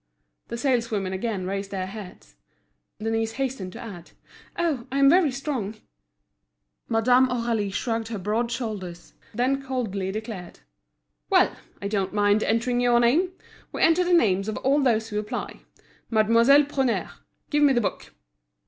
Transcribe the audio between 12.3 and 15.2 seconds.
entering your name. We enter the names of all those who